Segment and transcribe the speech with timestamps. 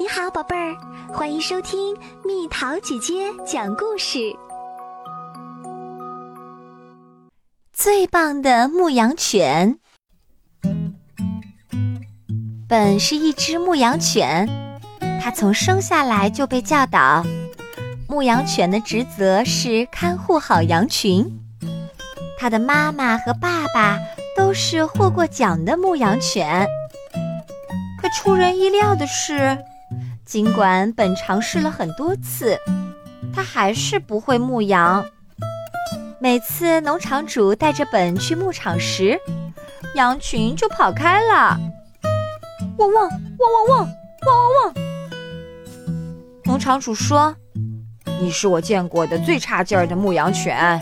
[0.00, 0.76] 你好，宝贝儿，
[1.12, 1.92] 欢迎收听
[2.24, 4.32] 蜜桃姐姐讲故事。
[7.72, 9.76] 最棒的牧羊犬，
[12.68, 14.48] 本是一只牧羊犬，
[15.20, 17.24] 它从生下来就被教导，
[18.08, 21.26] 牧羊犬的职责是看护好羊群。
[22.38, 23.98] 它的妈妈和爸爸
[24.36, 26.68] 都是获过奖的牧羊犬。
[28.00, 29.58] 可出人意料的是。
[30.28, 32.58] 尽管本尝试了很多次，
[33.34, 35.02] 他还是不会牧羊。
[36.20, 39.18] 每次农场主带着本去牧场时，
[39.94, 41.58] 羊群就跑开了。
[42.76, 44.74] 汪汪汪汪汪汪汪汪！
[46.44, 47.34] 农场主说
[48.20, 50.78] ：“你是我见过的最差劲儿的牧羊犬。”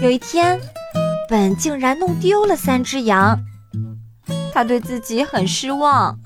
[0.00, 0.58] 有一天，
[1.28, 3.38] 本竟然弄丢了三只羊，
[4.54, 6.18] 他对自己很失望。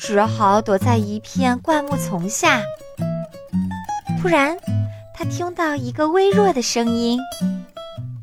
[0.00, 2.62] 只好躲在一片灌木丛下。
[4.20, 4.56] 突然，
[5.14, 7.20] 他听到一个微弱的声音。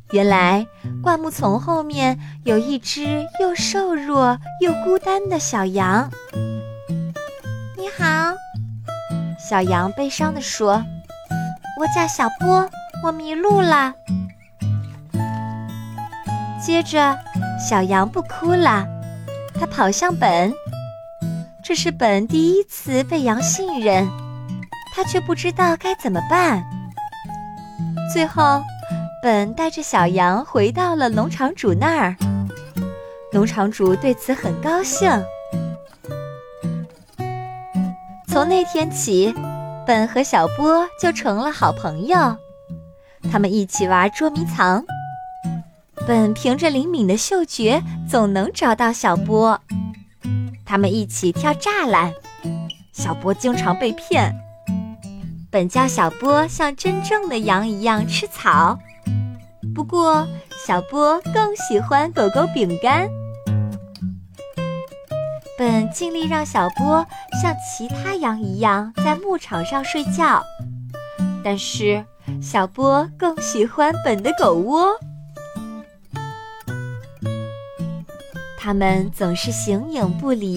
[0.09, 0.66] 原来，
[1.03, 6.09] 灌木丛后面有一只又瘦弱又孤单的小羊。
[7.78, 8.33] 你好，
[9.38, 10.83] 小羊悲伤地说
[11.80, 12.67] ：“我叫小波，
[13.03, 13.94] 我迷路了。”
[16.59, 17.16] 接着，
[17.59, 18.83] 小羊不哭了，
[19.59, 20.52] 它跑向本。
[21.68, 24.08] 这是本第一次被羊信任，
[24.96, 26.64] 他却不知道该怎么办。
[28.14, 28.62] 最后，
[29.22, 32.16] 本带着小羊回到了农场主那儿。
[33.34, 35.12] 农场主对此很高兴。
[38.30, 39.36] 从那天起，
[39.86, 42.18] 本和小波就成了好朋友。
[43.30, 44.86] 他们一起玩捉迷藏，
[46.08, 49.60] 本凭着灵敏的嗅觉，总能找到小波。
[50.68, 52.14] 他们一起跳栅栏，
[52.92, 54.36] 小波经常被骗。
[55.50, 58.77] 本教小波像真正的羊一样吃草，
[59.73, 60.27] 不过
[60.67, 63.10] 小波更喜欢狗狗饼干。
[65.58, 67.04] 本尽力让小波
[67.42, 70.44] 像其他羊一样在牧场上睡觉，
[71.42, 72.06] 但是
[72.42, 74.89] 小波更喜欢本的狗窝。
[78.67, 80.54] 他们总是形影不离，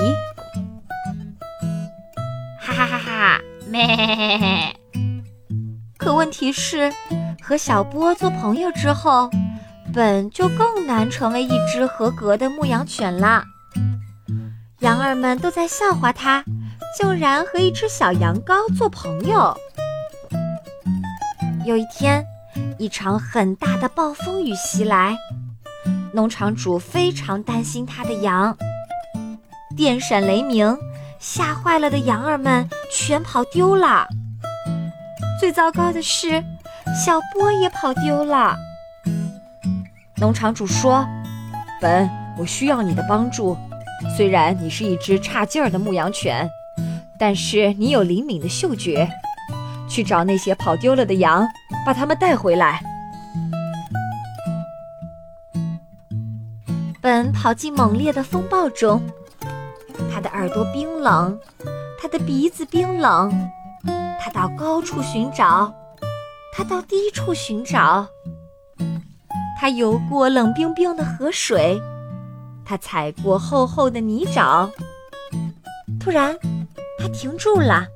[2.58, 3.40] 哈哈哈哈！
[3.68, 4.74] 咩。
[5.96, 6.92] 可问题是，
[7.40, 9.30] 和小波做朋友之后，
[9.94, 13.44] 本就更难成为一只合格的牧羊犬了。
[14.80, 16.44] 羊儿们都在笑话他，
[16.98, 19.56] 竟然和一只小羊羔做朋友。
[21.64, 22.26] 有一天，
[22.76, 25.16] 一场很大的暴风雨袭来。
[26.12, 28.56] 农场主非常担心他的羊，
[29.76, 30.76] 电闪雷鸣，
[31.20, 34.06] 吓坏了的羊儿们全跑丢了。
[35.38, 36.42] 最糟糕的是，
[37.04, 38.56] 小波也跑丢了。
[40.16, 41.06] 农场主说
[41.80, 43.56] ：“本，我需要你的帮助。
[44.16, 46.48] 虽然你是一只差劲儿的牧羊犬，
[47.18, 49.08] 但是你有灵敏的嗅觉，
[49.88, 51.46] 去找那些跑丢了的羊，
[51.86, 52.82] 把它们带回来。”
[57.10, 59.02] 本跑进猛烈的风暴中，
[60.12, 61.36] 他的耳朵冰冷，
[62.00, 63.50] 他的鼻子冰冷。
[64.20, 65.74] 他到高处寻找，
[66.54, 68.06] 他到低处寻找。
[69.60, 71.82] 他游过冷冰冰的河水，
[72.64, 74.70] 他踩过厚厚的泥沼。
[75.98, 76.38] 突然，
[76.96, 77.88] 他停住了。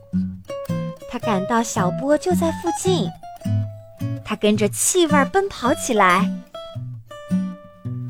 [1.09, 3.09] 他感到小波就在附近，
[4.25, 6.29] 他跟着气味奔跑起来。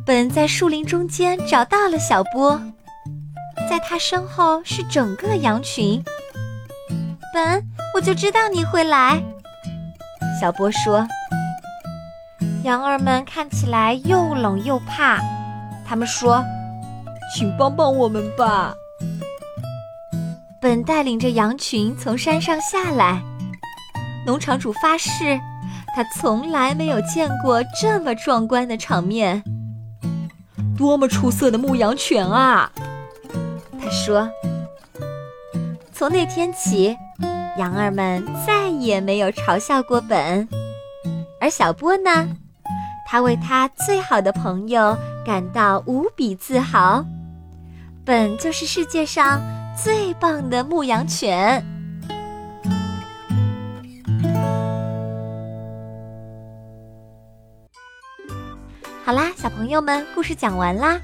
[0.06, 2.60] 本在树林中间找到了小波，
[3.70, 6.04] 在他身后是整个羊群。
[7.32, 9.22] 本，我就知道你会来。
[10.38, 11.08] 小波说
[12.64, 15.18] ：“羊儿们看起来又冷又怕，
[15.86, 16.44] 他们说，
[17.34, 18.74] 请帮帮我们吧。”
[20.60, 23.22] 本带领着羊群从山上下来。
[24.26, 25.40] 农场主发誓，
[25.96, 29.42] 他从来没有见过这么壮观的场面。
[30.76, 32.70] 多么出色的牧羊犬啊！
[33.80, 34.30] 他说
[35.92, 36.96] ：“从那天起，
[37.58, 40.48] 羊儿们再也没有嘲笑过本。
[41.40, 42.28] 而小波呢？
[43.06, 47.04] 他为他最好的朋友感到无比自豪。
[48.04, 49.40] 本就是世界上
[49.76, 51.64] 最棒的牧羊犬。”
[59.04, 60.98] 好啦，小朋友们，故事讲完啦。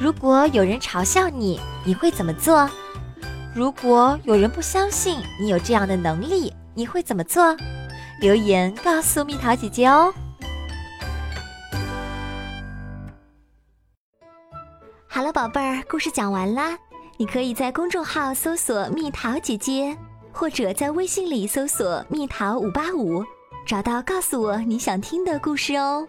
[0.00, 2.70] 如果有人嘲笑你，你会怎么做？
[3.52, 7.56] 如果有人不相信你有这样的能力，你会怎么做？
[8.20, 10.14] 留言告诉蜜桃姐姐哦。
[15.08, 16.78] 好了，宝贝儿，故事讲完啦。
[17.16, 19.96] 你可以在公众号搜索“蜜桃姐姐”，
[20.30, 23.24] 或者在微信里搜索“蜜桃五八五”，
[23.66, 26.06] 找到告诉我你想听的故事哦。